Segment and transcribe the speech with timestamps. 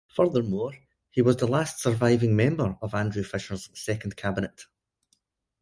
[0.07, 0.73] Furthermore,
[1.11, 4.65] he was the last surviving member of Andrew Fisher's second Cabinet.